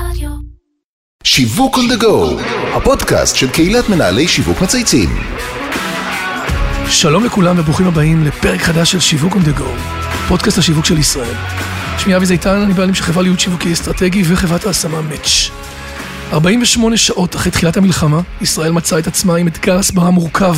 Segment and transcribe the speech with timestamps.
[0.00, 0.30] רדיו.
[1.24, 2.42] שיווק on the go,
[2.76, 5.10] הפודקאסט של קהילת מנהלי שיווק מצייצים.
[6.88, 9.64] שלום לכולם וברוכים הבאים לפרק חדש של שיווק on the go,
[10.28, 11.34] פודקאסט השיווק של ישראל.
[11.98, 15.50] שמי אבי זיתן, אני בעלים של חברה להיות שיווקי אסטרטגי וחברת ההשמה מאץ'.
[16.32, 20.56] 48 שעות אחרי תחילת המלחמה, ישראל מצאה את עצמה עם אתגר הסברה מורכב.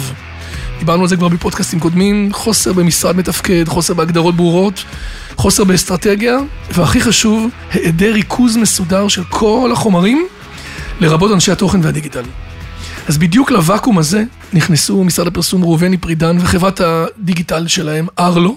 [0.79, 4.85] דיברנו על זה כבר בפודקאסטים קודמים, חוסר במשרד מתפקד, חוסר בהגדרות ברורות,
[5.37, 6.39] חוסר באסטרטגיה,
[6.71, 10.27] והכי חשוב, היעדר ריכוז מסודר של כל החומרים,
[11.01, 12.25] לרבות אנשי התוכן והדיגיטל.
[13.09, 18.57] אז בדיוק לוואקום הזה נכנסו משרד הפרסום ראובני פרידן וחברת הדיגיטל שלהם, ארלו.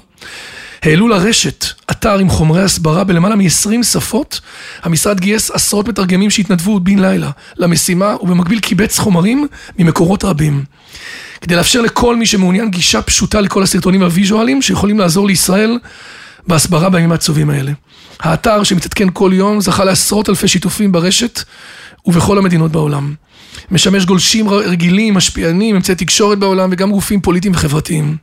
[0.81, 4.41] העלו לרשת אתר עם חומרי הסברה בלמעלה מ-20 שפות.
[4.83, 9.47] המשרד גייס עשרות מתרגמים שהתנדבו בן לילה למשימה, ובמקביל קיבץ חומרים
[9.79, 10.63] ממקורות רבים.
[11.41, 15.79] כדי לאפשר לכל מי שמעוניין גישה פשוטה לכל הסרטונים והוויז'ואלים שיכולים לעזור לישראל
[16.47, 17.71] בהסברה בימים העצובים האלה.
[18.19, 21.43] האתר שמתעדכן כל יום זכה לעשרות אלפי שיתופים ברשת
[22.05, 23.13] ובכל המדינות בעולם.
[23.71, 28.17] משמש גולשים רגילים, משפיענים, אמצעי תקשורת בעולם וגם גופים פוליטיים וחברתיים.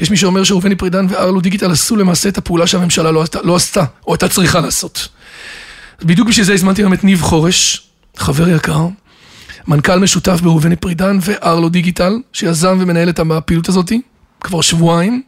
[0.00, 3.84] יש מי שאומר שראובני פרידן וארלו דיגיטל עשו למעשה את הפעולה שהממשלה לא לא עשתה
[4.06, 5.08] או הייתה צריכה לעשות.
[6.02, 7.82] בדיוק בשביל זה הזמנתי היום את ניב חורש,
[8.16, 8.86] חבר יקר,
[9.68, 13.92] מנכ"ל משותף בראובני פרידן וארלו דיגיטל, שיזם ומנהל את הפעילות הזאת
[14.40, 15.22] כבר שבועיים.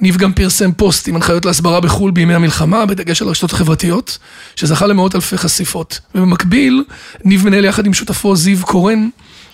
[0.00, 4.18] ניב גם פרסם פוסט עם הנחיות להסברה בחו"ל בימי המלחמה, בדגש על הרשתות החברתיות,
[4.56, 6.00] שזכה למאות אלפי חשיפות.
[6.14, 6.84] ובמקביל,
[7.24, 9.08] ניב מנהל יחד עם שותפו זיו קורן,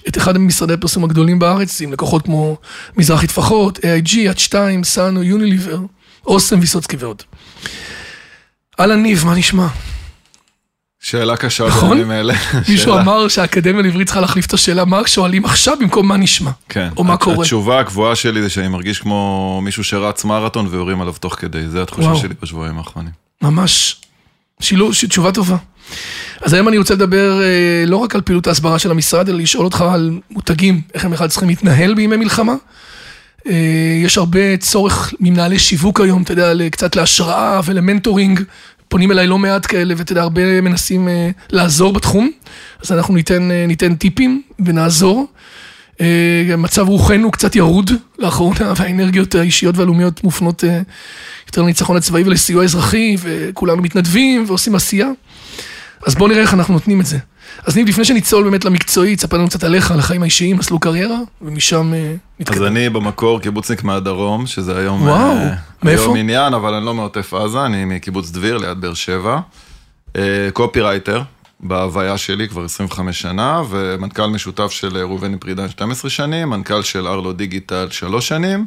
[0.08, 2.56] את אחד ממשרדי הפרסום הגדולים בארץ, עם לקוחות כמו
[2.96, 5.78] מזרחי טפחות, AIG, עד 2, סאנו, יוניליבר,
[6.26, 7.22] אוסם, ויסוצקי ועוד.
[8.80, 9.66] אהלן ניב, מה נשמע?
[11.00, 11.90] שאלה קשה נכון?
[11.98, 12.34] בימים אלה.
[12.68, 16.50] מישהו שאלה- אמר שהאקדמיה לעברית צריכה להחליף את השאלה מה שואלים עכשיו במקום מה נשמע.
[16.68, 16.88] כן.
[16.96, 17.36] או מה הת- קורה.
[17.42, 21.82] התשובה הקבועה שלי זה שאני מרגיש כמו מישהו שרץ מרתון ויורים עליו תוך כדי, זה
[21.82, 22.18] התחושה וואו.
[22.20, 23.12] שלי בשבועיים האחרונים.
[23.42, 23.96] ממש.
[24.60, 25.56] שילוב, ש- תשובה טובה.
[26.40, 27.46] אז היום אני רוצה לדבר אה,
[27.86, 31.28] לא רק על פעילות ההסברה של המשרד, אלא לשאול אותך על מותגים, איך הם בכלל
[31.28, 32.52] צריכים להתנהל בימי מלחמה.
[33.46, 33.52] אה,
[34.04, 38.40] יש הרבה צורך ממנהלי שיווק היום, אתה יודע, קצת להשראה ולמנטורינג.
[38.88, 42.30] פונים אליי לא מעט כאלה, ואתה יודע, הרבה מנסים אה, לעזור בתחום.
[42.82, 45.26] אז אנחנו ניתן, אה, ניתן טיפים ונעזור.
[46.00, 50.80] אה, מצב רוחנו קצת ירוד לאחרונה, והאנרגיות האישיות והלאומיות מופנות אה,
[51.46, 55.08] יותר לניצחון הצבאי ולסיוע אזרחי, וכולנו מתנדבים ועושים עשייה.
[56.06, 57.18] אז בואו נראה איך אנחנו נותנים את זה.
[57.66, 61.18] אז ניב, לפני שניצול באמת למקצועי, תספר לנו קצת עליך, על החיים האישיים, מסלול קריירה,
[61.42, 62.66] ומשם אה, אז נתקדם.
[62.66, 65.02] אני במקור קיבוצניק מהדרום, שזה היום...
[65.02, 66.02] וואו, אה, מאיפה?
[66.02, 69.40] היום עניין, אבל אני לא מעוטף עזה, אני מקיבוץ דביר ליד באר שבע.
[70.16, 71.22] אה, קופירייטר,
[71.60, 77.06] בהוויה שלי כבר 25 שנה, ומנכ"ל משותף של אה, ראובני פרידן 12 שנים, מנכ"ל של
[77.06, 78.66] ארלו דיגיטל 3 שנים,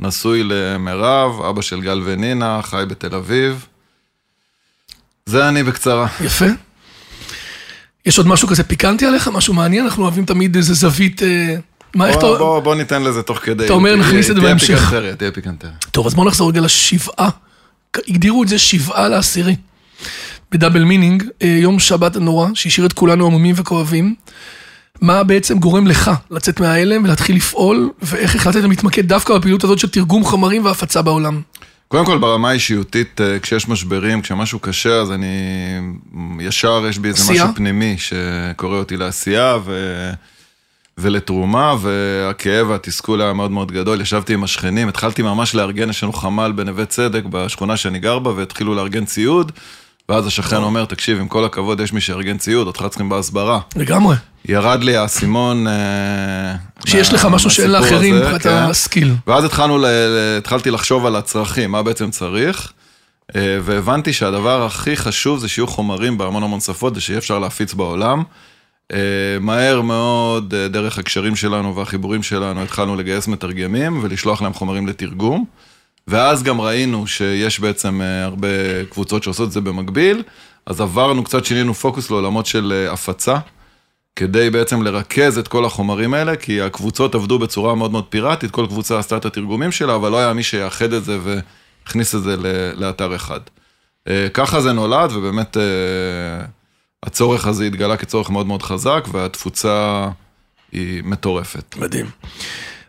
[0.00, 3.66] נשוי למירב, אבא של גל ונינה, חי בתל אביב.
[5.26, 6.06] זה אני בקצרה.
[6.20, 6.46] יפה.
[8.06, 9.28] יש עוד משהו כזה פיקנטי עליך?
[9.28, 9.84] משהו מעניין?
[9.84, 11.22] אנחנו אוהבים תמיד איזה זווית...
[11.22, 11.56] אה,
[11.94, 12.26] מה, איך אתה...
[12.26, 13.64] בוא, בוא, בוא ניתן לזה תוך כדי.
[13.64, 14.66] אתה אומר, נכניס את זה בהמשך.
[14.66, 15.72] תהיה פיקנטריה, תהיה פיקנטריה.
[15.90, 17.28] טוב, אז בואו נחזור רגע לשבעה.
[18.08, 19.56] הגדירו את זה שבעה לעשירי.
[20.52, 24.14] ב double meaning, אה, יום שבת הנורא, שהשאיר את כולנו עמומים וכואבים.
[25.00, 29.88] מה בעצם גורם לך לצאת מההלם ולהתחיל לפעול, ואיך החלטת להתמקד דווקא בפעילות הזאת של
[29.88, 31.40] תרגום חומרים והפצה בעולם?
[31.88, 35.26] קודם כל, ברמה האישיותית, אה, כשיש משברים, כשמשהו קשה, אז אני...
[36.40, 37.44] ישר יש בי איזה עשייה?
[37.44, 40.10] משהו פנימי שקורא אותי לעשייה ו...
[41.00, 44.00] ולתרומה, והכאב והתסכול היה מאוד מאוד גדול.
[44.00, 48.30] ישבתי עם השכנים, התחלתי ממש לארגן, יש לנו חמ"ל בנווה צדק, בשכונה שאני גר בה,
[48.30, 49.52] והתחילו לארגן ציוד,
[50.08, 53.60] ואז השכן אומר, תקשיב, עם כל הכבוד, יש מי שארגן ציוד, אותך צריכים בהסברה.
[53.76, 54.16] לגמרי.
[54.44, 55.66] ירד לי האסימון...
[55.66, 56.54] אה,
[56.86, 58.50] שיש לך משהו שאין לאחרים מבחינת כן.
[58.50, 59.14] הסקיל.
[59.26, 59.86] ואז התחלנו,
[60.38, 62.72] התחלתי לחשוב על הצרכים, מה בעצם צריך,
[63.36, 68.22] אה, והבנתי שהדבר הכי חשוב זה שיהיו חומרים בהמון המון שפות, ושיהיה אפשר להפיץ בעולם.
[68.92, 74.86] אה, מהר מאוד, אה, דרך הקשרים שלנו והחיבורים שלנו, התחלנו לגייס מתרגמים ולשלוח להם חומרים
[74.86, 75.44] לתרגום.
[76.08, 78.48] ואז גם ראינו שיש בעצם אה, הרבה
[78.90, 80.22] קבוצות שעושות את זה במקביל,
[80.66, 83.36] אז עברנו קצת, שינינו פוקוס לעולמות של הפצה.
[84.16, 88.66] כדי בעצם לרכז את כל החומרים האלה, כי הקבוצות עבדו בצורה מאוד מאוד פיראטית, כל
[88.66, 92.36] קבוצה עשתה את התרגומים שלה, אבל לא היה מי שיאחד את זה והכניס את זה
[92.76, 93.40] לאתר אחד.
[94.34, 95.56] ככה זה נולד, ובאמת
[97.02, 100.08] הצורך הזה התגלה כצורך מאוד מאוד חזק, והתפוצה
[100.72, 101.76] היא מטורפת.
[101.78, 102.06] מדהים.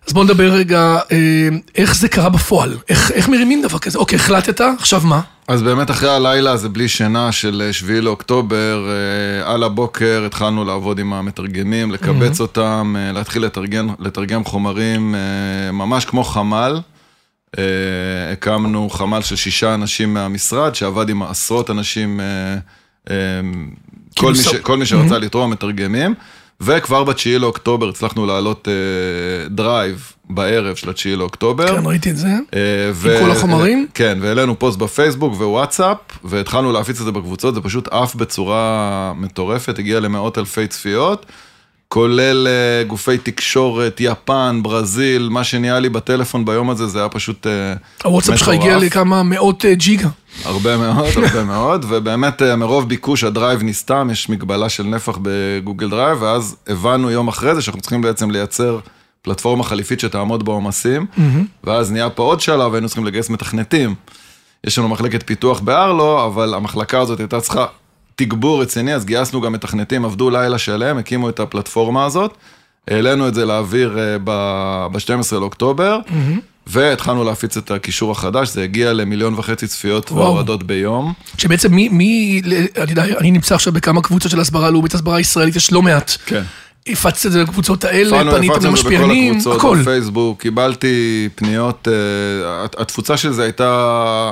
[0.07, 2.77] אז בוא נדבר רגע, אה, איך זה קרה בפועל?
[2.89, 3.99] איך, איך מרימים דבר כזה?
[3.99, 5.21] אוקיי, החלטת, עכשיו מה?
[5.47, 10.65] אז באמת אחרי הלילה הזה בלי שינה של אה, 7 לאוקטובר, אה, על הבוקר התחלנו
[10.65, 16.81] לעבוד עם המתרגמים, לקבץ אותם, אה, להתחיל לתרגם, לתרגם חומרים אה, ממש כמו חמ"ל.
[17.57, 22.25] אה, הקמנו חמ"ל של שישה אנשים מהמשרד, שעבד עם עשרות אנשים אה,
[23.09, 23.15] אה,
[24.17, 26.13] כל מי, ש, כל מי שרצה לתרום מתרגמים,
[26.61, 31.67] וכבר בתשיעי לאוקטובר הצלחנו להעלות אה, דרייב בערב של התשיעי לאוקטובר.
[31.67, 32.27] כן, ראיתי את זה.
[32.27, 32.59] אה,
[32.93, 33.87] ו- כל החומרים?
[33.93, 39.79] כן, והעלינו פוסט בפייסבוק ווואטסאפ, והתחלנו להפיץ את זה בקבוצות, זה פשוט עף בצורה מטורפת,
[39.79, 41.25] הגיע למאות אלפי צפיות,
[41.93, 47.47] כולל אה, גופי תקשורת, יפן, ברזיל, מה שנהיה לי בטלפון ביום הזה, זה היה פשוט
[47.47, 47.73] אה,
[48.03, 48.63] הוואטסאפ שלך מטורף.
[48.63, 50.09] הגיע לכמה מאות אה, ג'יגה.
[50.45, 56.21] הרבה מאוד, הרבה מאוד, ובאמת מרוב ביקוש הדרייב נסתם, יש מגבלה של נפח בגוגל דרייב,
[56.21, 58.79] ואז הבנו יום אחרי זה שאנחנו צריכים בעצם לייצר
[59.21, 61.05] פלטפורמה חליפית שתעמוד בעומסים,
[61.63, 63.95] ואז נהיה פה עוד שלב, היינו צריכים לגייס מתכנתים.
[64.63, 67.65] יש לנו מחלקת פיתוח בארלו, אבל המחלקה הזאת הייתה צריכה
[68.25, 72.33] תגבור רציני, אז גייסנו גם מתכנתים, עבדו לילה שלם, הקימו את הפלטפורמה הזאת,
[72.87, 74.99] העלינו את זה לאוויר אה, ב-12
[75.35, 75.99] לאוקטובר,
[76.67, 80.11] והתחלנו להפיץ את הקישור החדש, זה הגיע למיליון וחצי צפיות.
[80.11, 81.13] והורדות ביום.
[81.37, 82.41] שבעצם מי, מי,
[82.77, 86.11] אני יודע, אני נמצא עכשיו בכמה קבוצות של הסברה לאומית, הסברה ישראלית, יש לא מעט.
[86.25, 86.41] כן.
[86.87, 89.77] הפצת את זה לקבוצות האלה, הפעלנו, פניתם הפצנו את זה בכל למשפיענים, הקבוצות, הכל.
[89.81, 91.93] בפייסבוק, קיבלתי פניות, אה,
[92.63, 94.31] הת- התפוצה של זה הייתה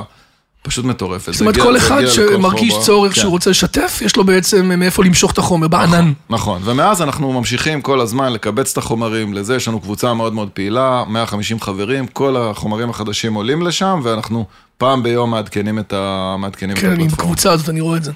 [0.62, 1.32] פשוט מטורפת.
[1.32, 2.74] זאת אומרת, כל אחד שמרגיש.
[2.82, 3.20] צורך כן.
[3.20, 6.12] שהוא רוצה לשתף, יש לו בעצם מאיפה למשוך את החומר, בענן.
[6.30, 10.48] נכון, ומאז אנחנו ממשיכים כל הזמן לקבץ את החומרים, לזה יש לנו קבוצה מאוד מאוד
[10.48, 14.44] פעילה, 150 חברים, כל החומרים החדשים עולים לשם, ואנחנו
[14.78, 17.12] פעם ביום מעדכנים את ה- מעדכנים את כן, הפלטפורמה.
[17.16, 18.12] בקבוצה הזאת, אני רואה את זה.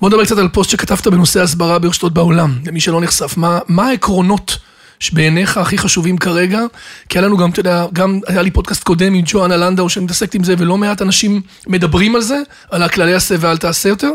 [0.00, 3.36] בוא נדבר קצת על פוסט שכתבת בנושא הסברה ברשתות בעולם, למי שלא נחשף.
[3.36, 4.58] מה, מה העקרונות
[5.00, 6.60] שבעיניך הכי חשובים כרגע?
[7.08, 10.34] כי היה לנו גם, אתה יודע, גם היה לי פודקאסט קודם עם ג'ואנה לנדאו שמתעסקת
[10.34, 12.38] עם זה, ולא מעט אנשים מדברים על זה,
[12.70, 14.10] על הכללי עשה ואל תעשה יותר.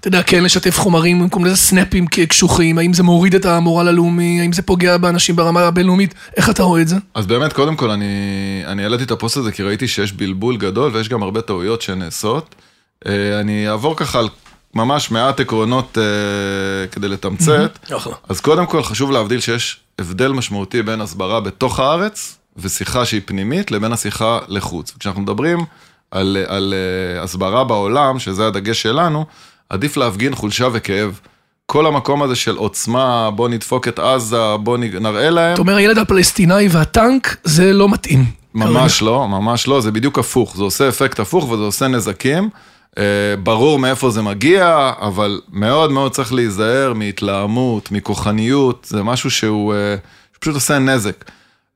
[0.00, 4.40] אתה יודע, כן לשתף חומרים במקום לזה סנאפים קשוחים, האם זה מוריד את המורל הלאומי,
[4.40, 6.96] האם זה פוגע באנשים ברמה הבינלאומית, איך אתה רואה את זה?
[7.14, 8.06] אז באמת, קודם כל, אני,
[8.66, 12.54] אני העליתי את הפוסט הזה כי ראיתי שיש בלבול גדול ויש גם הרבה טעויות שנעשות.
[13.06, 14.28] אה, אני אעבור ככה על
[14.74, 17.78] ממש מעט עקרונות אה, כדי לתמצת.
[17.96, 18.14] אחלה.
[18.28, 23.70] אז קודם כל חשוב להבדיל שיש הבדל משמעותי בין הסברה בתוך הארץ ושיחה שהיא פנימית
[23.70, 24.92] לבין השיחה לחוץ.
[24.98, 25.64] כשאנחנו מדברים
[26.10, 29.26] על, על uh, הסברה בעולם, שזה הדגש שלנו,
[29.68, 31.20] עדיף להפגין חולשה וכאב.
[31.66, 35.52] כל המקום הזה של עוצמה, בוא נדפוק את עזה, בוא נראה להם.
[35.52, 38.24] אתה אומר, הילד הפלסטיני והטנק, זה לא מתאים.
[38.54, 42.50] ממש לא, ממש לא, זה בדיוק הפוך, זה עושה אפקט הפוך וזה עושה נזקים.
[42.98, 43.04] אה,
[43.42, 49.94] ברור מאיפה זה מגיע, אבל מאוד מאוד צריך להיזהר מהתלהמות, מכוחניות, זה משהו שהוא אה,
[50.40, 51.24] פשוט עושה נזק.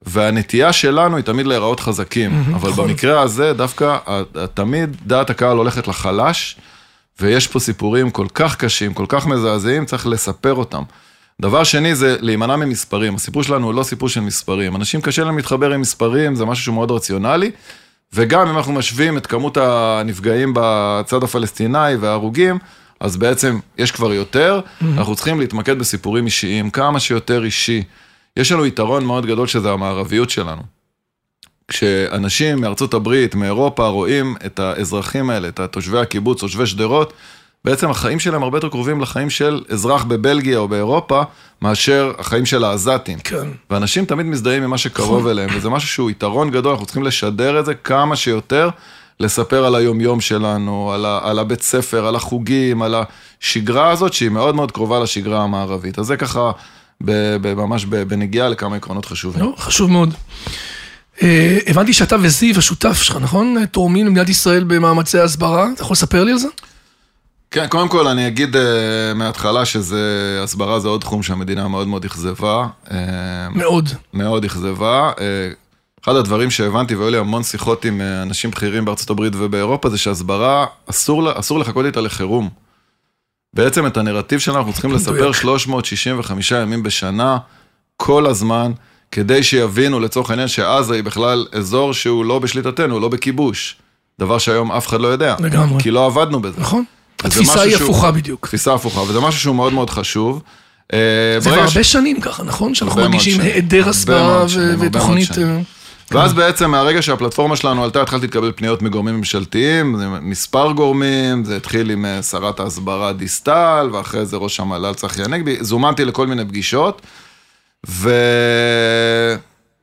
[0.07, 2.89] והנטייה שלנו היא תמיד להיראות חזקים, אבל נכון.
[2.89, 6.57] במקרה הזה דווקא ה- ה- תמיד דעת הקהל הולכת לחלש,
[7.21, 10.83] ויש פה סיפורים כל כך קשים, כל כך מזעזעים, צריך לספר אותם.
[11.41, 14.77] דבר שני זה להימנע ממספרים, הסיפור שלנו הוא לא סיפור של מספרים.
[14.77, 17.51] אנשים קשה להם להתחבר עם מספרים, זה משהו שהוא מאוד רציונלי,
[18.15, 22.59] וגם אם אנחנו משווים את כמות הנפגעים בצד הפלסטיני וההרוגים,
[23.01, 27.83] אז בעצם יש כבר יותר, אנחנו צריכים להתמקד בסיפורים אישיים, כמה שיותר אישי.
[28.37, 30.63] יש לנו יתרון מאוד גדול שזה המערביות שלנו.
[31.69, 37.13] כשאנשים מארצות הברית, מאירופה, רואים את האזרחים האלה, את תושבי הקיבוץ, תושבי שדרות,
[37.65, 41.23] בעצם החיים שלהם הרבה יותר קרובים לחיים של אזרח בבלגיה או באירופה,
[41.63, 43.19] מאשר החיים של העזתים.
[43.19, 43.47] כן.
[43.71, 47.61] ואנשים תמיד מזדהים עם מה שקרוב אליהם, וזה משהו שהוא יתרון גדול, אנחנו צריכים לשדר
[47.61, 48.71] את זה כמה שיותר,
[49.21, 52.95] לספר על היומיום שלנו, על, ה, על הבית ספר, על החוגים, על
[53.43, 55.99] השגרה הזאת, שהיא מאוד מאוד קרובה לשגרה המערבית.
[55.99, 56.51] אז זה ככה,
[57.05, 59.43] ב, ב, ממש ב, בנגיעה לכמה עקרונות חשובים.
[59.43, 60.15] לא, חשוב מאוד.
[61.23, 63.65] אה, הבנתי שאתה וזיו, השותף שלך, נכון?
[63.67, 65.69] תורמים למדינת ישראל במאמצי הסברה.
[65.75, 66.49] אתה יכול לספר לי על זה?
[67.55, 68.59] כן, קודם כל אני אגיד uh,
[69.15, 72.67] מההתחלה שזה, הסברה זה עוד תחום שהמדינה מאוד מאוד אכזבה.
[72.85, 72.91] Uh,
[73.55, 73.89] מאוד.
[74.13, 75.13] מאוד אכזבה.
[75.17, 75.21] Uh,
[76.05, 79.99] אחד הדברים שהבנתי, והיו לי המון שיחות עם uh, אנשים בכירים בארצות הברית ובאירופה, זה
[79.99, 82.49] שהסברה, אסור, אסור לחכות איתה לחירום.
[83.55, 85.35] בעצם את הנרטיב שלנו אנחנו צריכים לספר מדויק.
[85.35, 87.39] 365 ימים בשנה,
[87.97, 88.73] כל הזמן,
[89.11, 93.77] כדי שיבינו לצורך העניין שעזה היא בכלל אזור שהוא לא בשליטתנו, לא בכיבוש.
[94.19, 95.37] דבר שהיום אף אחד לא יודע.
[95.41, 95.83] לגמרי.
[95.83, 96.61] כי לא עבדנו בזה.
[96.61, 96.85] נכון?
[97.25, 98.47] התפיסה היא שהוא- הפוכה בדיוק.
[98.47, 100.43] תפיסה הפוכה, וזה משהו שהוא מאוד מאוד חשוב.
[100.93, 100.99] אה,
[101.39, 102.75] זה כבר ברגע ש- הרבה שנים ככה, נכון?
[102.75, 103.41] שאנחנו הרבה מרגישים.
[103.41, 105.39] היעדר הרבה הסברה ו- הרבה ותוכנית...
[105.39, 105.59] אה,
[106.11, 111.91] ואז בעצם מהרגע שהפלטפורמה שלנו עלתה, התחלתי לקבל פניות מגורמים ממשלתיים, מספר גורמים, זה התחיל
[111.91, 117.03] עם אה, שרת ההסברה דיסטל, ואחרי זה ראש המל"ל צחי הנגבי, זומנתי לכל מיני פגישות,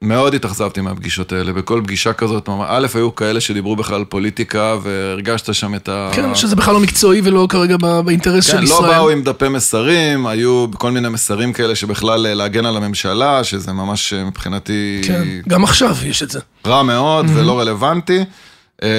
[0.01, 5.75] ומאוד התאכזבתי מהפגישות האלה, בכל פגישה כזאת, א', היו כאלה שדיברו בכלל פוליטיקה, והרגשת שם
[5.75, 6.09] את ה...
[6.13, 8.81] כן, שזה בכלל לא מקצועי ולא כרגע באינטרס של כן, ישראל.
[8.81, 13.43] לא באו עם דפי מסרים, היו כל מיני מסרים כאלה שבכלל אה, להגן על הממשלה,
[13.43, 16.39] שזה ממש אה, מבחינתי כן, גם עכשיו יש את זה.
[16.65, 18.23] רע מאוד ולא רלוונטי.
[18.83, 18.89] אה,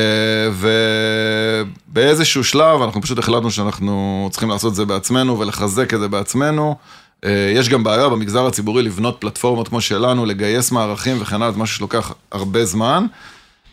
[1.92, 6.76] ובאיזשהו שלב אנחנו פשוט החלטנו שאנחנו צריכים לעשות את זה בעצמנו ולחזק את זה בעצמנו.
[7.24, 11.58] אה, יש גם בעיה במגזר הציבורי לבנות פלטפורמות כמו שלנו, לגייס מערכים וכן הלאה, זה
[11.58, 13.06] משהו שלוקח הרבה זמן.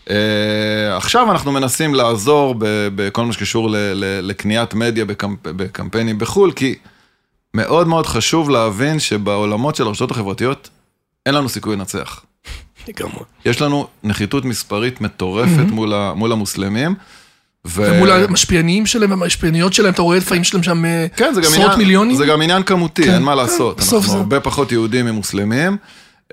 [0.05, 0.11] Uh,
[0.97, 2.55] עכשיו אנחנו מנסים לעזור
[2.95, 3.69] בכל מה שקשור
[4.21, 6.75] לקניית מדיה בקמפ, בקמפיינים בחו"ל, כי
[7.53, 10.69] מאוד מאוד חשוב להבין שבעולמות של הרשתות החברתיות
[11.25, 12.21] אין לנו סיכוי לנצח.
[13.45, 15.71] יש לנו נחיתות מספרית מטורפת.
[15.71, 16.95] מול, ה, מול המוסלמים.
[17.67, 17.81] ו...
[17.85, 22.15] ומול המשפיעניים שלהם והמשפיעניות שלהם, אתה רואה לפעמים שלהם שם אה, כן, עשרות עניין, מיליונים?
[22.15, 23.79] זה גם עניין כמותי, כן, אין מה כן, לעשות.
[23.79, 24.17] אנחנו זה...
[24.17, 25.77] הרבה פחות יהודים ממוסלמים.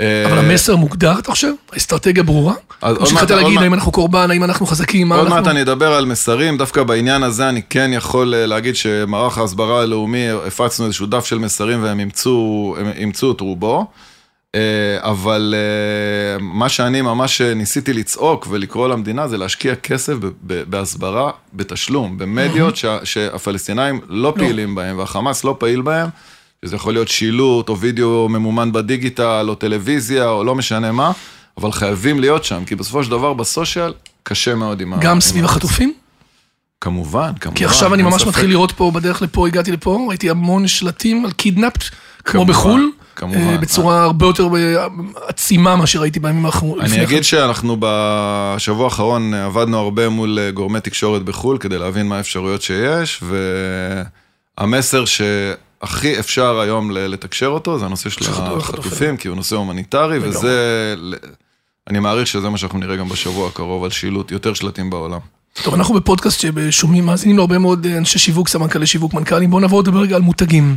[0.00, 1.52] אבל המסר מוגדר, אתה חושב?
[1.72, 2.54] האסטרטגיה ברורה?
[2.82, 5.30] או שהתחלת להגיד, האם אנחנו קורבן, האם אנחנו חזקים, מה אנחנו...
[5.30, 9.38] עוד מעט אני אדבר על מסרים, דווקא בעניין הזה אני כן יכול אה, להגיד שמערך
[9.38, 12.00] ההסברה הלאומי, הפצנו איזשהו דף של מסרים והם
[12.96, 13.86] אימצו את רובו.
[14.56, 22.18] אה, אבל אה, מה שאני ממש ניסיתי לצעוק ולקרוא למדינה זה להשקיע כסף בהסברה בתשלום,
[22.18, 26.08] במדיות שהפלסטינאים לא, לא פעילים בהם והחמאס לא פעיל בהם.
[26.64, 31.12] שזה יכול להיות שילוט או וידאו ממומן בדיגיטל או טלוויזיה או לא משנה מה,
[31.58, 34.96] אבל חייבים להיות שם, כי בסופו של דבר בסושיאל קשה מאוד עם ה...
[35.00, 35.92] גם סביב החטופים?
[36.80, 37.56] כמובן, כמובן.
[37.56, 41.32] כי עכשיו אני ממש מתחיל לראות פה, בדרך לפה, הגעתי לפה, ראיתי המון שלטים על
[41.32, 41.84] קידנאפט,
[42.24, 42.90] כמו בחו"ל.
[43.16, 43.38] כמובן.
[43.38, 44.86] אה, בצורה הרבה יותר אה,
[45.28, 46.84] עצימה מאשר ראיתי בימים האחרונים.
[46.84, 52.16] אני אגיד שאנחנו בשבוע האחרון עבדנו הרבה מול אה, גורמי תקשורת בחו"ל, כדי להבין מה
[52.16, 53.22] האפשרויות שיש,
[54.58, 55.20] והמסר ש...
[55.82, 60.94] הכי אפשר היום לתקשר אותו, זה הנושא של החטופים, כי הוא נושא הומניטרי, וזה,
[61.90, 65.18] אני מעריך שזה מה שאנחנו נראה גם בשבוע הקרוב, על שילוט, יותר שלטים בעולם.
[65.62, 70.00] טוב, אנחנו בפודקאסט ששומעים, מאזינים להרבה מאוד אנשי שיווק, סמנכ"לי שיווק, מנכ"לים, בואו נעבור לדבר
[70.00, 70.76] רגע על מותגים.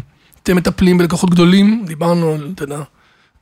[0.50, 2.80] אתם מטפלים בלקוחות גדולים, דיברנו אתה יודע,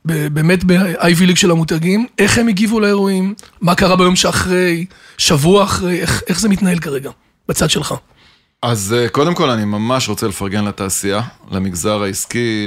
[0.04, 4.86] באמת ב-IV ליג של המותגים, איך הם הגיבו לאירועים, מה קרה ביום שאחרי,
[5.18, 7.10] שבוע אחרי, איך, איך זה מתנהל כרגע,
[7.48, 7.94] בצד שלך.
[8.62, 12.66] אז אה, קודם כל אני ממש רוצה לפרגן לתעשייה, למגזר העסקי,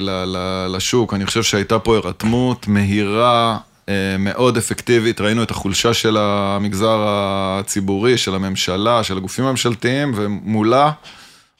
[0.69, 1.13] לשוק.
[1.13, 3.57] אני חושב שהייתה פה הירתמות מהירה,
[3.89, 5.21] אה, מאוד אפקטיבית.
[5.21, 10.91] ראינו את החולשה של המגזר הציבורי, של הממשלה, של הגופים הממשלתיים, ומולה,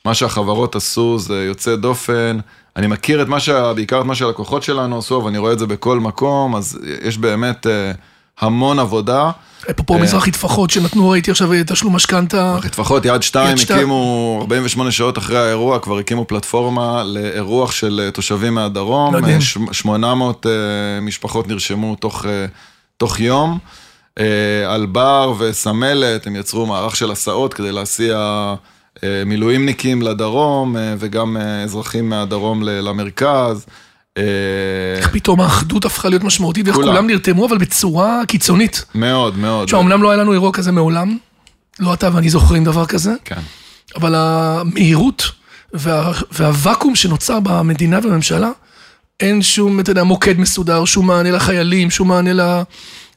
[0.06, 2.38] מה שהחברות עשו זה יוצא דופן.
[2.76, 3.74] אני מכיר את מה שה...
[3.74, 7.68] בעיקר את מה שהלקוחות שלנו עשו, ואני רואה את זה בכל מקום, אז יש באמת
[7.68, 7.92] אה,
[8.40, 9.32] המון עבודה.
[9.72, 12.52] אפרופו אה, מזרחי טפחות שנתנו, ראיתי עכשיו אה, תשלום משכנתה.
[12.52, 18.56] מזרחי טפחות, יד שתיים הקימו, 48 שעות אחרי האירוע, כבר הקימו פלטפורמה לאירוח של תושבים
[18.56, 19.16] מהדרום.
[19.16, 19.42] מדהים.
[19.72, 20.46] 800
[21.02, 22.26] משפחות נרשמו תוך,
[22.98, 23.58] תוך יום.
[24.68, 28.18] על בר וסמלת, הם יצרו מערך של הסעות כדי להסיע
[29.26, 33.66] מילואימניקים לדרום, וגם אזרחים מהדרום למרכז.
[34.18, 34.24] אה,
[34.98, 38.86] איך פתאום האחדות הפכה להיות משמעותית, ואיך כולם נרתמו, אבל בצורה קיצונית.
[38.96, 39.64] מאוד, מאוד.
[39.64, 41.18] עכשיו, אמנם לא היה לנו אירוע כזה מעולם,
[41.80, 43.40] לא אתה ואני זוכרים דבר כזה, כן.
[43.96, 45.32] אבל המהירות
[46.32, 48.50] והוואקום שנוצר במדינה ובממשלה,
[49.20, 52.64] אין שום, אתה יודע, מוקד מסודר, שום מענה לחיילים, שום מענה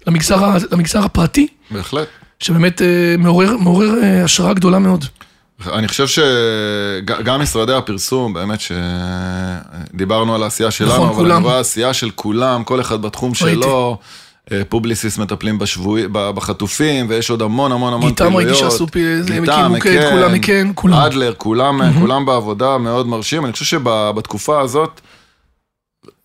[0.06, 1.46] למגזר הפרטי.
[1.70, 2.08] בהחלט.
[2.40, 5.04] שבאמת אה, מעורר אה, השראה גדולה מאוד.
[5.72, 11.36] אני חושב שגם משרדי הפרסום, באמת שדיברנו על העשייה שלנו, נכון, אבל כולם.
[11.36, 13.98] אני רואה עשייה של כולם, כל אחד בתחום שלו.
[14.52, 18.48] אה, פובליסיס מטפלים בשבויים, בחטופים, ויש עוד המון המון המון פעילויות.
[18.48, 20.94] גיטם שעשו פעילויות, הקימו מוקד, כולם מקאן, כולם.
[20.94, 23.44] אדלר, כולם, כולם בעבודה מאוד מרשים.
[23.44, 25.00] אני חושב שבתקופה הזאת,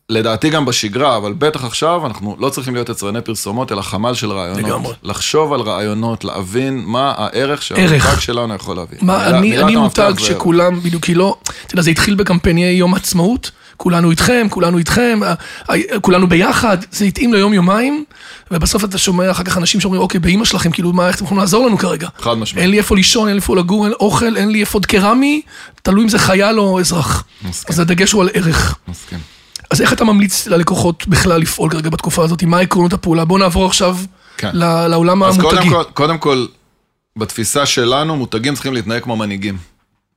[0.09, 4.31] לדעתי גם בשגרה, אבל בטח עכשיו, אנחנו לא צריכים להיות יצרני פרסומות, אלא חמ"ל של
[4.31, 4.63] רעיונות.
[4.63, 4.93] לגמרי.
[5.03, 8.97] לחשוב על רעיונות, להבין מה הערך שהמותג שלנו יכול להביא.
[9.01, 12.61] מה, מילה, אני, מילה אני מותג שכולם, בדיוק, כי לא, אתה יודע, זה התחיל בקמפייני
[12.61, 15.19] יום עצמאות, כולנו איתכם, כולנו איתכם,
[16.01, 18.03] כולנו ביחד, זה התאים ליום יומיים,
[18.51, 21.39] ובסוף אתה שומע אחר כך אנשים שאומרים, אוקיי, באימא שלכם, כאילו, מה, איך אתם יכולים
[21.39, 22.07] לעזור לנו כרגע?
[22.19, 22.63] חד משמעית.
[22.63, 25.41] אין לי איפה לישון, אין לי איפה לגור, אין אוכל, אין לי איפה קרמי,
[25.81, 27.23] תלוי אם זה חייל או אזרח.
[27.43, 27.73] מסכים.
[27.73, 28.75] אז הדגש הוא על ערך.
[28.87, 29.19] מסכים.
[29.71, 32.43] אז איך אתה ממליץ ללקוחות בכלל לפעול כרגע בתקופה הזאת?
[32.43, 33.25] מה עקרונות הפעולה?
[33.25, 33.97] בואו נעבור עכשיו
[34.37, 34.49] כן.
[34.53, 35.47] לעולם המותגי.
[35.47, 36.45] אז קודם כל, קודם כל,
[37.15, 39.57] בתפיסה שלנו, מותגים צריכים להתנהג כמו מנהיגים.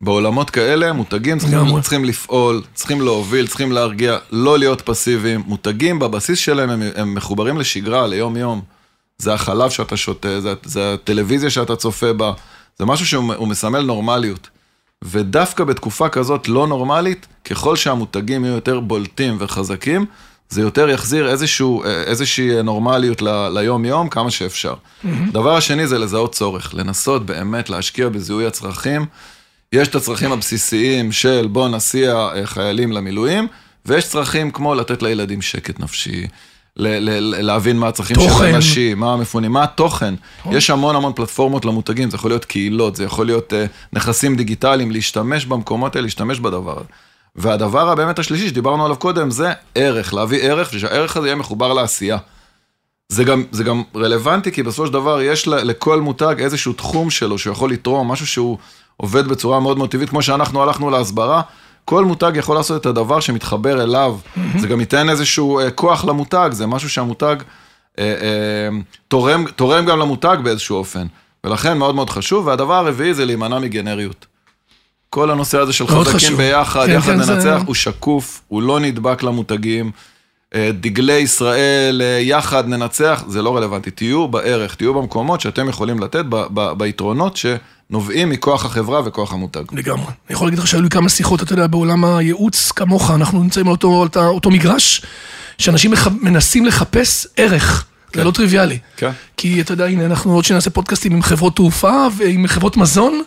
[0.01, 5.43] בעולמות כאלה, מותגים צריכים, צריכים לפעול, צריכים להוביל, צריכים להרגיע, לא להיות פסיביים.
[5.47, 8.61] מותגים בבסיס שלהם הם, הם מחוברים לשגרה, ליום-יום.
[9.19, 12.33] זה החלב שאתה שותה, זה, זה הטלוויזיה שאתה צופה בה,
[12.79, 14.49] זה משהו שהוא מסמל נורמליות.
[15.03, 20.07] ודווקא בתקופה כזאת לא נורמלית, ככל שהמותגים יהיו יותר בולטים וחזקים,
[20.49, 24.75] זה יותר יחזיר איזשהו, איזושהי נורמליות ל, ליום-יום כמה שאפשר.
[24.75, 25.09] Mm-hmm.
[25.33, 29.07] דבר השני זה לזהות צורך, לנסות באמת להשקיע בזיהוי הצרכים.
[29.73, 33.47] יש את הצרכים הבסיסיים של בוא נסיע אה, חיילים למילואים,
[33.87, 36.27] ויש צרכים כמו לתת לילדים שקט נפשי,
[36.77, 38.49] ל- ל- להבין מה הצרכים תוכן.
[38.49, 40.15] של אנשים, מה המפונים, מה התוכן.
[40.51, 44.91] יש המון המון פלטפורמות למותגים, זה יכול להיות קהילות, זה יכול להיות אה, נכסים דיגיטליים,
[44.91, 46.89] להשתמש במקומות האלה, להשתמש בדבר הזה.
[47.37, 52.19] והדבר הבאמת השלישי שדיברנו עליו קודם, זה ערך, להביא ערך, ושהערך הזה יהיה מחובר לעשייה.
[53.09, 57.39] זה גם, זה גם רלוונטי, כי בסופו של דבר יש לכל מותג איזשהו תחום שלו
[57.39, 58.59] שהוא לתרום, משהו שהוא
[58.97, 61.43] עובד בצורה מאוד מאוד טבעית, כמו שאנחנו הלכנו להסברה.
[61.85, 64.17] כל מותג יכול לעשות את הדבר שמתחבר אליו,
[64.59, 67.37] זה גם ייתן איזשהו אה, כוח למותג, זה משהו שהמותג
[67.99, 68.69] אה, אה,
[69.09, 71.07] תורם, תורם גם למותג באיזשהו אופן,
[71.45, 74.27] ולכן מאוד מאוד חשוב, והדבר הרביעי זה להימנע מגנריות.
[75.11, 76.37] כל הנושא הזה של חזקים חשוב.
[76.37, 79.91] ביחד, כן, יחד כן, זה- ננצח, הוא שקוף, הוא לא נדבק למותגים.
[80.55, 83.91] אה, דגלי ישראל, אה, יחד ננצח, זה לא רלוונטי.
[83.91, 89.63] תהיו בערך, תהיו במקומות שאתם יכולים לתת ב- ב- ביתרונות שנובעים מכוח החברה וכוח המותג.
[89.73, 90.05] לגמרי.
[90.07, 93.67] אני יכול להגיד לך שהיו לי כמה שיחות, אתה יודע, בעולם הייעוץ, כמוך, אנחנו נמצאים
[93.67, 95.03] על אותו, אותו- אותו מגרש,
[95.59, 96.09] שאנשים מח...
[96.21, 97.85] מנסים לחפש ערך.
[98.15, 98.27] זה כן.
[98.27, 98.79] לא טריוויאלי.
[98.97, 99.11] כן.
[99.37, 103.23] כי אתה יודע, הנה, אנחנו עוד שנעשה פודקאסטים עם חברות תעופה ועם חברות מזון,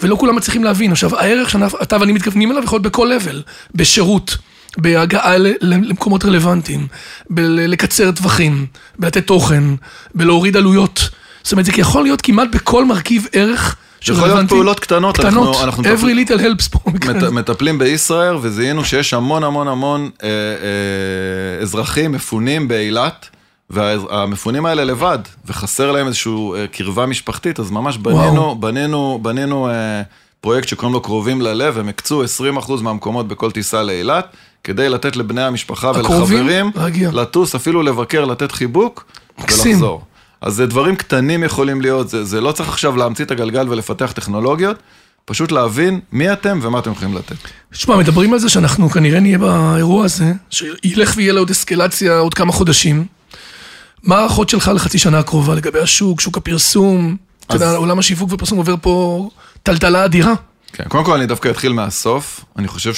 [0.00, 0.92] ולא כולם מצליחים להבין.
[0.92, 3.36] עכשיו, הערך שאתה ואני מתכוונים אליו יכול להיות בכל level,
[3.74, 4.36] בשירות,
[4.78, 6.86] בהגעה למקומות רלוונטיים,
[7.30, 8.66] בלקצר טווחים,
[8.98, 9.64] בלתת תוכן,
[10.14, 11.08] בלהוריד עלויות.
[11.42, 13.76] זאת אומרת, זה יכול להיות כמעט בכל מרכיב ערך
[14.08, 14.48] יכול להיות.
[14.48, 16.90] פעולות קטנות, קטנות, אנחנו- אנחנו every little helps פה.
[16.90, 23.28] מת, מטפלים בישראייר, וזיהינו שיש המון המון המון אה, אה, אזרחים מפונים באילת,
[23.70, 28.56] והמפונים האלה לבד, וחסר להם איזושהי אה, קרבה משפחתית, אז ממש בנינו, וואו.
[28.56, 30.02] בנינו, בנינו אה,
[30.40, 34.26] פרויקט שקוראים לו קרובים ללב, הם הקצו 20% מהמקומות בכל טיסה לאילת,
[34.64, 37.10] כדי לתת לבני המשפחה הקרובים ולחברים, להגיע.
[37.12, 39.04] לטוס, אפילו לבקר, לתת חיבוק,
[39.38, 39.72] מקסים.
[39.72, 40.02] ולחזור.
[40.40, 44.12] אז זה דברים קטנים יכולים להיות, זה, זה לא צריך עכשיו להמציא את הגלגל ולפתח
[44.12, 44.76] טכנולוגיות,
[45.24, 47.36] פשוט להבין מי אתם ומה אתם יכולים לתת.
[47.72, 52.34] שמע, מדברים על זה שאנחנו כנראה נהיה באירוע הזה, שילך ויהיה לו עוד אסקלציה עוד
[52.34, 53.06] כמה חודשים.
[54.02, 57.16] מה ההערכות שלך לחצי שנה הקרובה לגבי השוק, שוק הפרסום?
[57.46, 59.28] אתה יודע, עולם השיווק ופרסום עובר פה
[59.62, 60.34] טלטלה אדירה.
[60.72, 62.44] כן, קודם כל אני דווקא אתחיל מהסוף.
[62.58, 62.94] אני חושב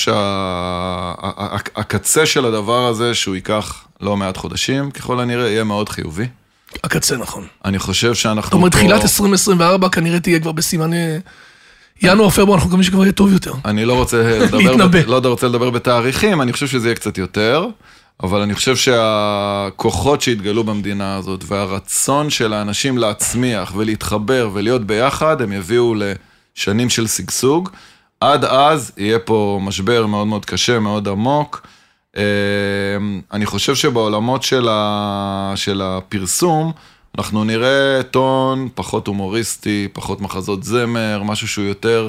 [1.76, 6.27] שהקצה של הדבר הזה, שהוא ייקח לא מעט חודשים, ככל הנראה, יהיה מאוד חיובי.
[6.85, 7.47] הקצה, נכון.
[7.64, 10.90] אני חושב שאנחנו זאת אומרת, תחילת 2024 כנראה תהיה כבר בסימן...
[12.03, 13.53] ינואר, פברואר, אנחנו מקווים שכבר יהיה טוב יותר.
[13.64, 14.87] אני לא רוצה לדבר.
[14.88, 17.66] ב- לא רוצה לדבר בתאריכים, אני חושב שזה יהיה קצת יותר,
[18.23, 25.53] אבל אני חושב שהכוחות שהתגלו במדינה הזאת, והרצון של האנשים להצמיח ולהתחבר ולהיות ביחד, הם
[25.53, 25.94] יביאו
[26.57, 27.69] לשנים של שגשוג.
[28.21, 31.67] עד אז יהיה פה משבר מאוד מאוד קשה, מאוד עמוק.
[32.17, 32.23] אה,
[33.33, 35.53] אני חושב שבעולמות של, ה...
[35.57, 36.73] של הפרסום,
[37.19, 42.09] אנחנו נראה טון פחות הומוריסטי, פחות מחזות זמר, משהו שהוא יותר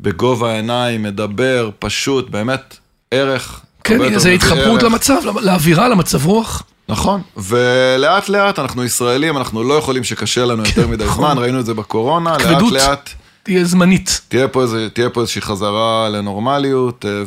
[0.00, 2.76] בגובה העיניים, מדבר, פשוט, באמת,
[3.10, 3.60] ערך.
[3.84, 4.82] כן, זה התחברות.
[4.82, 6.62] למצב, לאווירה, למצב רוח.
[6.88, 11.24] נכון, ולאט לאט אנחנו ישראלים, אנחנו לא יכולים שקשה לנו יותר מדי נכון.
[11.24, 12.72] זמן, ראינו את זה בקורונה, לאט.
[12.72, 13.10] לאט
[13.48, 14.20] תהיה זמנית.
[14.28, 17.22] תהיה פה, איזה, תהיה פה איזושהי חזרה לנורמליות, אה,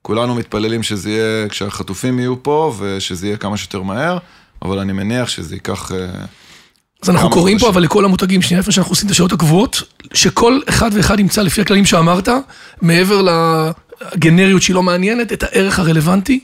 [0.00, 4.18] וכולנו מתפללים שזה יהיה, כשהחטופים יהיו פה, ושזה יהיה כמה שיותר מהר,
[4.62, 5.92] אבל אני מניח שזה ייקח...
[5.92, 5.98] אה,
[7.02, 7.68] אז אנחנו קוראים פה.
[7.68, 9.82] אבל לכל המותגים, שנייה לפני שאנחנו עושים את השעות הקבועות,
[10.14, 12.28] שכל אחד ואחד ימצא לפי הכללים שאמרת,
[12.82, 13.22] מעבר
[14.14, 16.40] לגנריות שהיא לא מעניינת, את הערך הרלוונטי.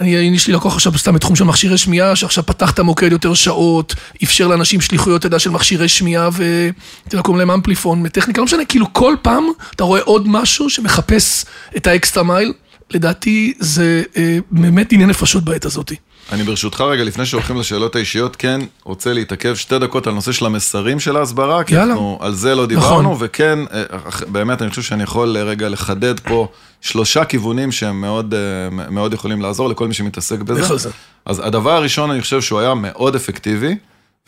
[0.00, 3.34] אני, יש לי לקוח עכשיו סתם בתחום של מכשירי שמיעה, שעכשיו פתח את המוקד יותר
[3.34, 8.40] שעות, אפשר לאנשים שליחויות, אתה יודע, של מכשירי שמיעה, ואתה יודע, קוראים להם אמפליפון, מטכניקה,
[8.40, 11.44] לא משנה, כאילו כל פעם אתה רואה עוד משהו שמחפש
[11.76, 12.52] את האקסטרה מייל.
[12.90, 15.96] לדעתי זה אה, באמת עניין נפשות בעת הזאתי.
[16.32, 20.46] אני ברשותך רגע, לפני שהולכים לשאלות האישיות, כן רוצה להתעכב שתי דקות על נושא של
[20.46, 21.92] המסרים של ההסברה, כי יאללה.
[21.92, 23.16] אנחנו על זה לא דיברנו, נכון.
[23.20, 23.82] וכן, אה,
[24.28, 26.48] באמת אני חושב שאני יכול אה, רגע לחדד פה
[26.80, 30.90] שלושה כיוונים שהם מאוד, אה, מאוד יכולים לעזור לכל מי שמתעסק בזה.
[31.26, 33.76] אז הדבר הראשון, אני חושב שהוא היה מאוד אפקטיבי,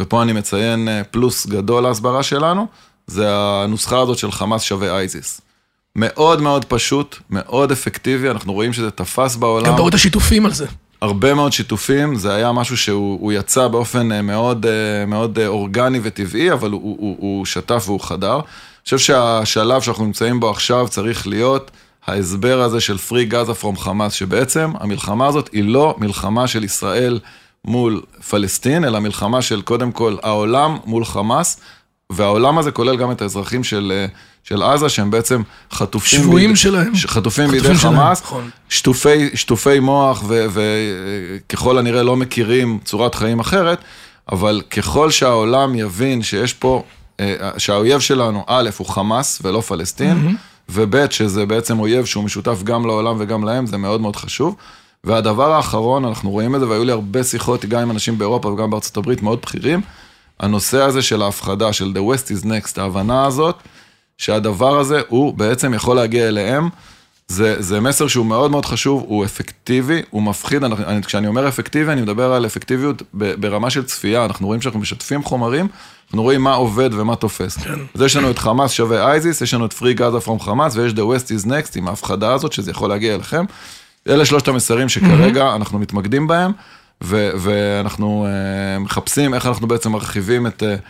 [0.00, 2.66] ופה אני מציין פלוס גדול להסברה שלנו,
[3.06, 5.40] זה הנוסחה הזאת של חמאס שווה אייזיס.
[5.96, 9.66] מאוד מאוד פשוט, מאוד אפקטיבי, אנחנו רואים שזה תפס בעולם.
[9.66, 10.66] גם רואה את השיתופים על זה.
[11.02, 15.46] הרבה מאוד שיתופים, זה היה משהו שהוא הוא יצא באופן אה, מאוד, אה, מאוד אה,
[15.46, 18.34] אורגני וטבעי, אבל הוא, הוא, הוא שטף והוא חדר.
[18.34, 21.70] אני חושב שהשלב שאנחנו נמצאים בו עכשיו צריך להיות
[22.06, 27.20] ההסבר הזה של פרי גאזה פרום חמאס, שבעצם המלחמה הזאת היא לא מלחמה של ישראל
[27.64, 31.60] מול פלסטין, אלא מלחמה של קודם כל העולם מול חמאס,
[32.10, 34.06] והעולם הזה כולל גם את האזרחים של, אה,
[34.44, 35.42] של עזה, שהם בעצם
[35.72, 36.20] חטופים...
[36.22, 36.94] שבויים בידי- שלהם.
[36.94, 38.50] ש- חטופים בידי חטופים שלהם, חמאס, נכון.
[38.68, 43.78] שטופי, שטופי מוח וככל הנראה לא מכירים צורת חיים אחרת,
[44.32, 46.82] אבל ככל שהעולם יבין שיש פה,
[47.20, 50.36] אה, שהאויב שלנו, א', הוא חמאס ולא פלסטין,
[50.68, 54.56] וב', שזה בעצם אויב שהוא משותף גם לעולם וגם להם, זה מאוד מאוד חשוב.
[55.04, 58.70] והדבר האחרון, אנחנו רואים את זה, והיו לי הרבה שיחות גם עם אנשים באירופה וגם
[58.70, 59.80] בארצות הברית מאוד בכירים,
[60.40, 63.56] הנושא הזה של ההפחדה, של The West is Next, ההבנה הזאת,
[64.18, 66.68] שהדבר הזה הוא בעצם יכול להגיע אליהם.
[67.28, 71.48] זה, זה מסר שהוא מאוד מאוד חשוב, הוא אפקטיבי, הוא מפחיד, אני, אני, כשאני אומר
[71.48, 75.68] אפקטיבי, אני מדבר על אפקטיביות ברמה של צפייה, אנחנו רואים שאנחנו משתפים חומרים,
[76.06, 77.56] אנחנו רואים מה עובד ומה תופס.
[77.56, 77.78] כן.
[77.94, 80.92] אז יש לנו את חמאס שווה אייזיס, יש לנו את פרי גאזה פרום חמאס, ויש
[80.92, 83.44] The West is Next עם ההפחדה הזאת, שזה יכול להגיע אליכם.
[84.08, 85.54] אלה שלושת המסרים שכרגע.
[85.54, 86.52] אנחנו מתמקדים בהם,
[87.04, 90.62] ו, ואנחנו uh, מחפשים איך אנחנו בעצם מרחיבים את...
[90.62, 90.80] Uh,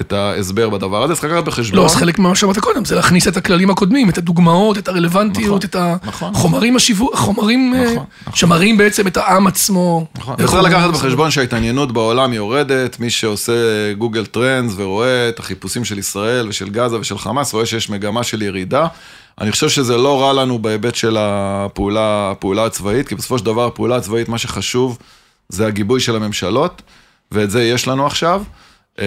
[0.00, 1.78] את ההסבר בדבר הזה, צריך לקחת בחשבון.
[1.78, 5.64] לא, אז חלק ממה שאמרת קודם, זה להכניס את הכללים הקודמים, את הדוגמאות, את הרלוונטיות,
[5.64, 6.32] נכון, את נכון.
[6.34, 8.34] החומרים השיווק, החומרים אה, נכון, נכון.
[8.34, 10.06] שמראים בעצם את העם עצמו.
[10.18, 13.52] נכון, הוא- לקחת בחשבון שההתעניינות בעולם יורדת, מי שעושה
[13.98, 18.42] גוגל טרנדס ורואה את החיפושים של ישראל ושל גאזה ושל חמאס, רואה שיש מגמה של
[18.42, 18.86] ירידה.
[19.40, 23.66] אני חושב שזה לא רע לנו בהיבט של הפעולה, הפעולה הצבאית, כי בסופו של דבר
[23.66, 24.98] הפעולה הצבאית, מה שחשוב
[25.48, 26.82] זה הגיבוי של הממשלות,
[27.32, 28.42] ואת זה יש לנו עכשיו.
[28.98, 29.04] אה,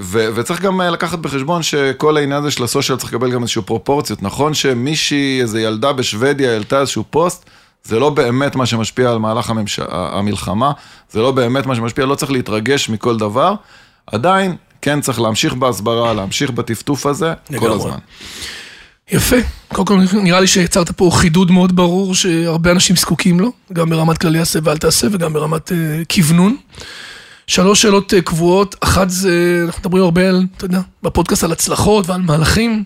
[0.00, 3.62] ו- וצריך גם אה, לקחת בחשבון שכל העניין הזה של הסושיאל צריך לקבל גם איזשהו
[3.62, 4.22] פרופורציות.
[4.22, 7.50] נכון שמישהי, איזו ילדה בשוודיה העלתה איזשהו פוסט,
[7.84, 9.80] זה לא באמת מה שמשפיע על מהלך הממש...
[9.88, 10.72] המלחמה,
[11.10, 13.54] זה לא באמת מה שמשפיע, לא צריך להתרגש מכל דבר.
[14.06, 17.74] עדיין, כן צריך להמשיך בהסברה, להמשיך בטפטוף הזה, כל לגמרי.
[17.74, 17.98] הזמן.
[19.12, 19.36] יפה.
[19.68, 24.18] קודם כל, נראה לי שיצרת פה חידוד מאוד ברור שהרבה אנשים זקוקים לו, גם ברמת
[24.18, 25.76] כללי עשה ואל תעשה וגם ברמת אה,
[26.14, 26.56] כוונון.
[27.46, 32.08] שלוש שאלות אה, קבועות, אחת זה, אנחנו מדברים הרבה על, אתה יודע, בפודקאסט על הצלחות
[32.08, 32.84] ועל מהלכים.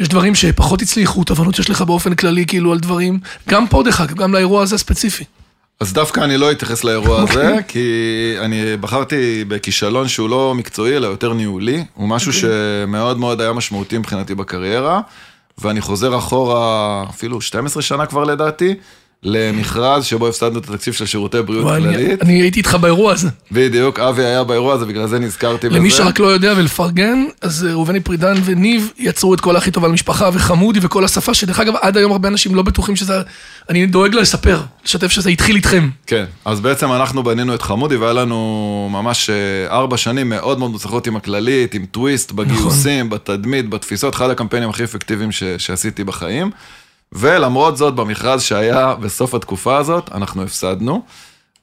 [0.00, 4.00] יש דברים שפחות הצליחו, תובנות שיש לך באופן כללי, כאילו, על דברים, גם פה דרך
[4.00, 5.24] אגב, גם לאירוע הזה הספציפי.
[5.80, 7.88] אז דווקא אני לא אתייחס לאירוע הזה, כי
[8.40, 11.84] אני בחרתי בכישלון שהוא לא מקצועי, אלא יותר ניהולי.
[11.94, 15.00] הוא משהו שמאוד מאוד היה משמעותי מבחינתי בקריירה,
[15.60, 18.74] ואני חוזר אחורה, אפילו 12 שנה כבר לדעתי,
[19.22, 22.22] למכרז שבו הפסדנו את התקציב של שירותי בריאות כללית.
[22.22, 23.28] אני הייתי איתך באירוע הזה.
[23.52, 25.78] בדיוק, אבי היה באירוע הזה, בגלל זה נזכרתי בזה.
[25.78, 29.84] למי שרק לא יודע ולפרגן, אז אה, ראובני פרידן וניב יצרו את כל הכי טוב
[29.84, 33.20] על המשפחה וחמודי וכל השפה, שדרך אגב, עד היום הרבה אנשים לא בטוחים שזה...
[33.70, 35.88] אני דואג לספר, לשתף שזה התחיל איתכם.
[36.06, 39.34] כן, אז בעצם אנחנו בנינו את חמודי והיה לנו ממש אה,
[39.76, 44.84] ארבע שנים מאוד מאוד מוצלחות עם הכללית, עם טוויסט, בגיוסים, בתדמית, בתפיסות, אחד הקמפיינים הכי
[44.84, 46.50] אפקטיביים ש- שעשיתי בחיים.
[47.16, 51.02] ולמרות זאת, במכרז שהיה בסוף התקופה הזאת, אנחנו הפסדנו.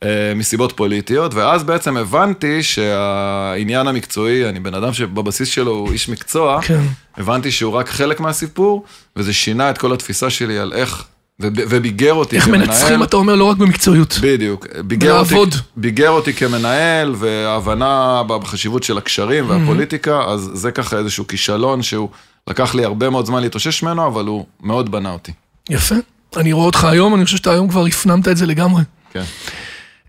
[0.03, 6.09] אה, מסיבות פוליטיות, ואז בעצם הבנתי שהעניין המקצועי, אני בן אדם שבבסיס שלו הוא איש
[6.09, 6.81] מקצוע, כן.
[7.17, 8.83] הבנתי שהוא רק חלק מהסיפור,
[9.15, 11.03] וזה שינה את כל התפיסה שלי על איך,
[11.39, 12.67] וב- וביגר אותי איך כמנהל.
[12.67, 14.19] מנצחים, אתה אומר, לא רק במקצועיות.
[14.21, 14.67] בדיוק.
[14.85, 15.29] ביגר אותי.
[15.77, 22.09] ביגר אותי כמנהל, וההבנה בחשיבות של הקשרים והפוליטיקה, אז זה ככה איזשהו כישלון שהוא
[22.49, 25.31] לקח לי הרבה מאוד זמן להתאושש ממנו, אבל הוא מאוד בנה אותי.
[25.69, 25.95] יפה.
[26.37, 28.83] אני רואה אותך היום, אני חושב שאתה היום כבר הפנמת את זה לגמרי.
[29.13, 29.23] כן.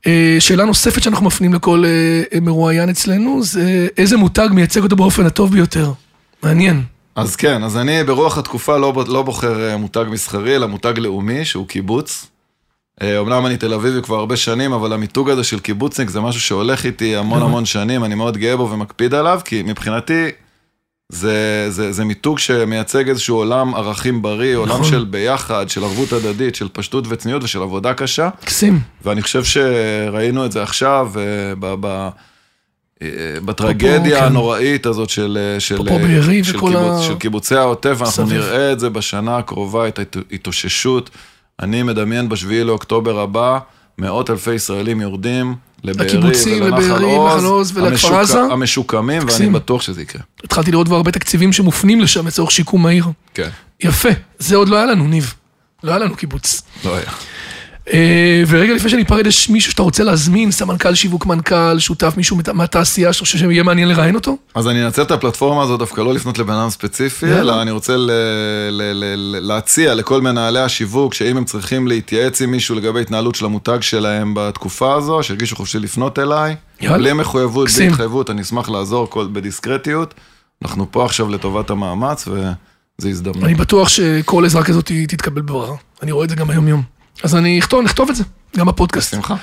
[0.06, 5.26] אה, שאלה נוספת שאנחנו מפנים לכל אה, מרואיין אצלנו, זה איזה מותג מייצג אותו באופן
[5.26, 5.92] הטוב ביותר.
[6.42, 6.82] מעניין.
[7.16, 11.44] אז כן, אז אני ברוח התקופה לא, לא בוחר אה, מותג מסחרי, אלא מותג לאומי,
[11.44, 12.26] שהוא קיבוץ.
[13.02, 16.40] אה, אומנם אני תל אביבי כבר הרבה שנים, אבל המיתוג הזה של קיבוצניק זה משהו
[16.40, 20.28] שהולך איתי המון המון שנים, אני מאוד גאה בו ומקפיד עליו, כי מבחינתי
[21.08, 24.84] זה, זה, זה מיתוג שמייצג איזשהו עולם ערכים בריא, עולם נכון.
[24.84, 28.28] של ביחד, של ערבות הדדית, של פשטות וצניעות ושל עבודה קשה.
[28.42, 28.80] מקסים.
[29.04, 31.22] ואני חושב שראינו את זה עכשיו, אה,
[31.58, 32.08] ב, ב,
[33.02, 33.08] אה,
[33.44, 34.24] בטרגדיה כן.
[34.26, 38.26] הנוראית הזאת של, אה, של, פה בארי של, וכל קיבוץ, ה- של קיבוצי העוטף, ואנחנו
[38.26, 38.32] סביב.
[38.42, 39.98] נראה את זה בשנה הקרובה, את
[40.30, 41.10] ההתאוששות.
[41.60, 43.58] אני מדמיין בשביעי לאוקטובר הבא,
[43.98, 48.40] מאות אלפי ישראלים יורדים לקיבוצים, לבארי, נחל עוז ולכפר עזה.
[48.40, 49.50] המשוקמים, ואני.
[49.50, 50.22] בטוח שזה יקרה.
[50.44, 53.04] התחלתי לראות כבר הרבה תקציבים שמופנים לשם לצורך שיקום העיר.
[53.34, 53.48] כן,
[53.80, 54.08] יפה.
[54.38, 55.34] זה עוד לא היה לנו, ניב.
[55.82, 56.62] לא היה לנו קיבוץ.
[56.84, 57.06] לא היה.
[57.92, 63.12] אה, ורגע לפני שניפרד, יש מישהו שאתה רוצה להזמין, סמנכ"ל שיווק מנכ"ל, שותף, מישהו מהתעשייה,
[63.12, 64.36] שאתה חושב שיהיה מעניין לראיין אותו?
[64.54, 67.26] אז אני אנצל את הפלטפורמה הזאת דווקא לא לפנות לבן אדם ספציפי.
[67.26, 67.94] אלא אני רוצה
[69.40, 74.32] להציע לכל מנהלי השיווק, שאם הם צריכים להתייעץ עם מישהו לגבי התנהלות של המותג שלהם
[74.36, 76.56] בתקופה הזו, שירגישו חופשי לפנות אליי.
[76.80, 76.98] יאללה.
[76.98, 77.88] בלי מחויבות, בלי.
[77.88, 80.14] התחייבות, אני אשמח לעזור כל- בדיסקרטיות.
[80.64, 83.44] אנחנו פה עכשיו לטובת המאמץ, וזו הזדמנות.
[83.44, 85.72] אני בטוח שכל עזרה כזאת תתקבל בברכה.
[86.02, 86.93] אני רואה את זה גם היום-יום.
[87.22, 88.24] אז אני אכתוב, נכתוב את זה,
[88.56, 89.14] גם בפודקאסט.
[89.14, 89.34] בשמחה.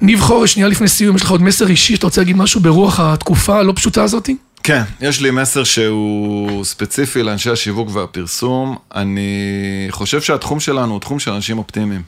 [0.00, 3.00] ניב חורש, שנייה לפני סיום, יש לך עוד מסר אישי שאתה רוצה להגיד משהו ברוח
[3.00, 4.36] התקופה הלא פשוטה הזאתי?
[4.62, 8.76] כן, יש לי מסר שהוא ספציפי לאנשי השיווק והפרסום.
[8.94, 12.02] אני חושב שהתחום שלנו הוא תחום של אנשים אופטימיים.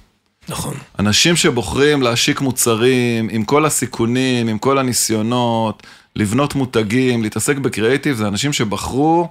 [0.48, 0.74] נכון.
[0.98, 5.82] אנשים שבוחרים להשיק מוצרים עם כל הסיכונים, עם כל הניסיונות,
[6.16, 9.28] לבנות מותגים, להתעסק בקריאיטיב, זה אנשים שבחרו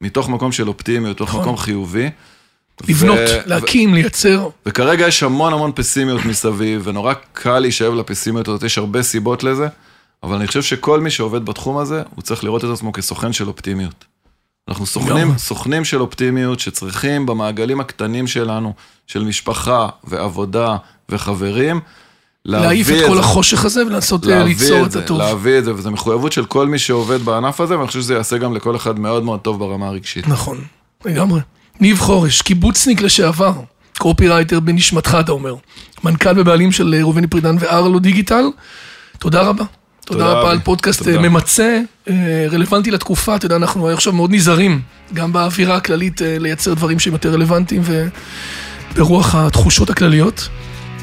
[0.00, 1.40] מתוך מקום של אופטימיות, מתוך נכון.
[1.40, 2.10] מקום חיובי.
[2.88, 4.48] לבנות, ו- להקים, לייצר.
[4.66, 9.68] וכרגע יש המון המון פסימיות מסביב, ונורא קל להישאב לפסימיות הזאת, יש הרבה סיבות לזה,
[10.22, 13.48] אבל אני חושב שכל מי שעובד בתחום הזה, הוא צריך לראות את עצמו כסוכן של
[13.48, 14.04] אופטימיות.
[14.68, 15.38] אנחנו סוכנים.
[15.38, 18.72] סוכנים של אופטימיות שצריכים במעגלים הקטנים שלנו,
[19.06, 20.76] של משפחה ועבודה
[21.08, 21.80] וחברים,
[22.44, 23.20] להעיף את כל זה.
[23.20, 25.18] החושך הזה ולנסות אה, ליצור את זה, הטוב.
[25.18, 28.38] להביא את זה, וזו מחויבות של כל מי שעובד בענף הזה, ואני חושב שזה יעשה
[28.38, 30.28] גם לכל אחד מאוד מאוד טוב ברמה הרגשית.
[30.28, 30.64] נכון,
[31.04, 31.40] לגמרי.
[31.80, 33.52] ניב חורש, קיבוצניק לשעבר,
[33.98, 35.54] קופירייטר בנשמתך, אתה אומר.
[36.04, 38.44] מנכ"ל ובעלים של אה, ראובני פרידן וארלו דיגיטל.
[39.18, 39.64] תודה רבה.
[40.04, 40.50] תודה תודה, רבה.
[40.50, 41.16] על פודקאסט תודה.
[41.16, 44.80] אה, ממצה, אה, רלוונטי לתקופה, אתה יודע, אנחנו עכשיו מאוד נזהרים,
[45.14, 47.82] גם באווירה הכללית, לייצר דברים שהם יותר רלוונטיים
[48.94, 50.48] וברוח התחושות הכלליות.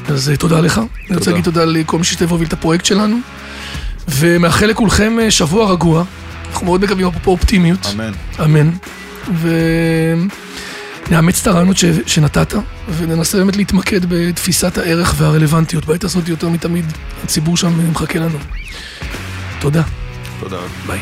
[0.08, 0.80] אז תודה לך.
[1.08, 3.16] אני רוצה להגיד תודה לכל מי שהשתתף והוביל את הפרויקט שלנו.
[4.08, 6.04] ומאחל לכולכם שבוע רגוע.
[6.50, 7.86] אנחנו מאוד מקווים אפרופו אופטימיות.
[7.94, 8.12] אמן.
[8.44, 8.70] אמן.
[11.08, 11.84] ונאמץ את הרעיונות ש...
[12.06, 12.54] שנתת,
[12.98, 15.84] וננסה באמת להתמקד בתפיסת הערך והרלוונטיות.
[15.84, 16.84] בעת הזאת יותר מתמיד,
[17.24, 18.38] הציבור שם מחכה לנו.
[19.60, 19.82] תודה.
[20.40, 20.58] תודה.
[20.86, 21.00] ביי.